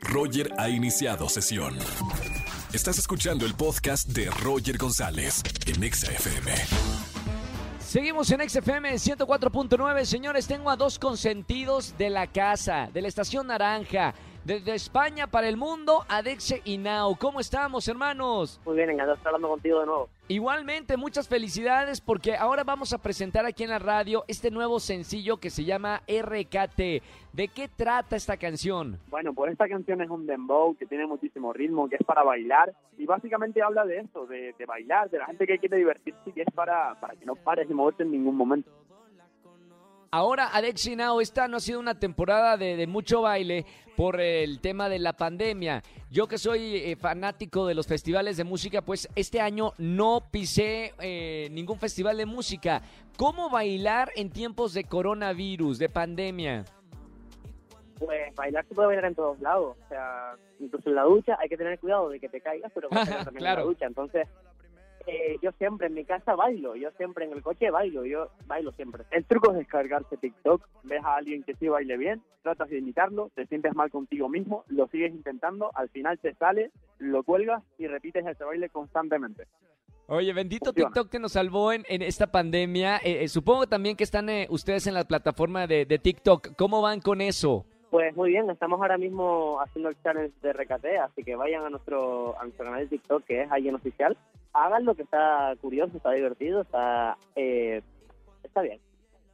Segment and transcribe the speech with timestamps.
[0.00, 1.76] Roger ha iniciado sesión.
[2.72, 6.52] Estás escuchando el podcast de Roger González en Exa FM.
[7.80, 10.04] Seguimos en XFM 104.9.
[10.04, 14.14] Señores, tengo a dos consentidos de la casa, de la estación Naranja.
[14.44, 17.14] Desde España para el mundo, Adexe y Now.
[17.20, 18.58] ¿Cómo estamos, hermanos?
[18.64, 20.08] Muy bien, encantado de estar hablando contigo de nuevo.
[20.28, 25.36] Igualmente, muchas felicidades porque ahora vamos a presentar aquí en la radio este nuevo sencillo
[25.36, 27.02] que se llama RKT.
[27.32, 28.98] ¿De qué trata esta canción?
[29.08, 32.72] Bueno, pues esta canción es un dembow que tiene muchísimo ritmo, que es para bailar
[32.96, 36.32] y básicamente habla de eso, de, de bailar, de la gente que quiere divertirse y
[36.32, 38.70] que es para, para que no pares de moverte en ningún momento.
[40.12, 43.64] Ahora, Alexi Now, esta no ha sido una temporada de, de mucho baile
[43.96, 45.82] por el tema de la pandemia.
[46.10, 50.94] Yo que soy eh, fanático de los festivales de música, pues este año no pisé
[50.98, 52.82] eh, ningún festival de música.
[53.16, 56.64] ¿Cómo bailar en tiempos de coronavirus, de pandemia?
[58.00, 61.48] Pues bailar se puede bailar en todos lados, o sea, incluso en la ducha hay
[61.50, 63.36] que tener cuidado de que te caigas, pero también Claro.
[63.38, 63.86] en la ducha.
[63.86, 64.26] Entonces,
[65.10, 68.72] eh, yo siempre en mi casa bailo, yo siempre en el coche bailo, yo bailo
[68.72, 69.04] siempre.
[69.10, 73.30] El truco es descargarse TikTok, ves a alguien que sí baile bien, tratas de imitarlo,
[73.34, 77.86] te sientes mal contigo mismo, lo sigues intentando, al final te sale, lo cuelgas y
[77.86, 79.46] repites ese baile constantemente.
[80.06, 80.90] Oye, bendito Funciona.
[80.90, 82.96] TikTok que nos salvó en, en esta pandemia.
[82.98, 86.56] Eh, eh, supongo también que están eh, ustedes en la plataforma de, de TikTok.
[86.56, 87.64] ¿Cómo van con eso?
[87.90, 91.70] Pues muy bien, estamos ahora mismo haciendo el challenge de RKT, así que vayan a
[91.70, 94.16] nuestro, a nuestro canal de TikTok, que es alguien oficial.
[94.52, 97.82] Háganlo, que está curioso, está divertido, está, eh,
[98.44, 98.80] está bien.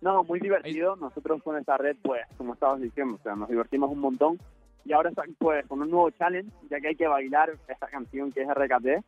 [0.00, 0.96] No, muy divertido.
[0.96, 4.38] Nosotros con esta red, pues, como estabas diciendo, o sea, nos divertimos un montón.
[4.86, 8.32] Y ahora están, pues, con un nuevo challenge, ya que hay que bailar esta canción
[8.32, 9.04] que es RKT.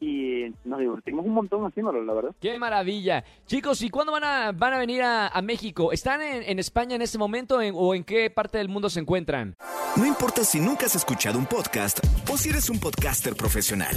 [0.00, 2.30] Y nos divertimos un montón haciéndolo, la verdad.
[2.40, 3.24] ¡Qué maravilla!
[3.46, 5.92] Chicos, ¿y cuándo van a, van a venir a, a México?
[5.92, 9.00] ¿Están en, en España en este momento en- o en qué parte del mundo se
[9.00, 9.56] encuentran?
[9.96, 11.98] No importa si nunca has escuchado un podcast
[12.30, 13.96] o si eres un podcaster profesional.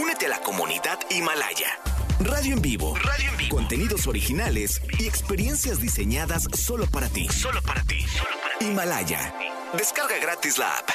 [0.00, 1.68] Únete a la comunidad Himalaya.
[2.20, 2.94] Radio en vivo.
[2.96, 3.56] Radio en vivo.
[3.56, 7.28] Contenidos originales y experiencias diseñadas solo para ti.
[7.28, 7.98] Solo para ti.
[8.60, 9.34] Himalaya.
[9.76, 10.88] Descarga gratis la app.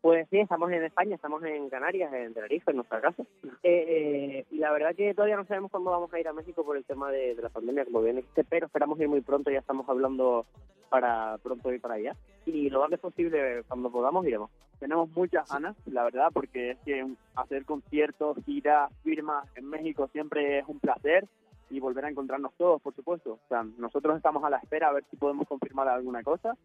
[0.00, 3.24] Pues sí, estamos en España, estamos en Canarias, en Tenerife, en nuestra casa.
[3.64, 6.76] Eh, y la verdad que todavía no sabemos cuándo vamos a ir a México por
[6.76, 9.58] el tema de, de la pandemia, como bien dijiste, pero esperamos ir muy pronto, ya
[9.58, 10.46] estamos hablando
[10.88, 12.16] para pronto ir para allá.
[12.46, 14.50] Y lo antes posible, cuando podamos, iremos.
[14.78, 17.04] Tenemos muchas ganas, la verdad, porque es que
[17.34, 21.26] hacer conciertos, giras, firmas en México siempre es un placer
[21.70, 23.32] y volver a encontrarnos todos, por supuesto.
[23.32, 26.56] O sea, nosotros estamos a la espera a ver si podemos confirmar alguna cosa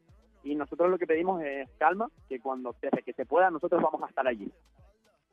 [0.43, 4.03] y nosotros lo que pedimos es calma, que cuando desde que se pueda nosotros vamos
[4.03, 4.51] a estar allí.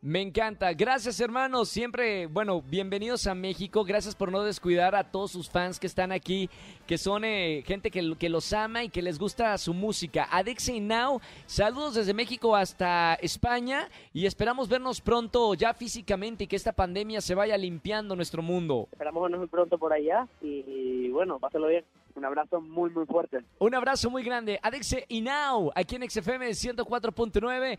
[0.03, 0.73] Me encanta.
[0.73, 1.69] Gracias, hermanos.
[1.69, 3.85] Siempre, bueno, bienvenidos a México.
[3.85, 6.49] Gracias por no descuidar a todos sus fans que están aquí,
[6.87, 10.27] que son eh, gente que, que los ama y que les gusta su música.
[10.31, 16.57] Adexi Now, saludos desde México hasta España y esperamos vernos pronto ya físicamente y que
[16.57, 18.89] esta pandemia se vaya limpiando nuestro mundo.
[18.93, 21.85] Esperamos vernos muy pronto por allá y, y bueno, pásalo bien.
[22.15, 23.39] Un abrazo muy muy fuerte.
[23.59, 24.59] Un abrazo muy grande.
[24.63, 27.79] Adexe y Now, aquí en XFM 104.9.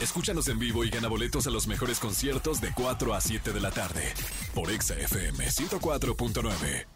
[0.00, 3.60] Escúchanos en vivo y gana boletos a los mejores conciertos de 4 a 7 de
[3.60, 4.12] la tarde
[4.54, 6.93] por Exa FM 104.9.